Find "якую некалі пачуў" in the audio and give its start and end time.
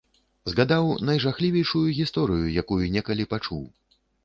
2.65-3.63